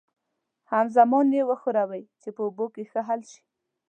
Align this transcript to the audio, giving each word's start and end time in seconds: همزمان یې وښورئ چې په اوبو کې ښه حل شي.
همزمان 0.73 1.27
یې 1.37 1.41
وښورئ 1.49 2.03
چې 2.21 2.29
په 2.35 2.41
اوبو 2.45 2.65
کې 2.73 2.83
ښه 2.91 3.01
حل 3.07 3.21
شي. 3.31 3.43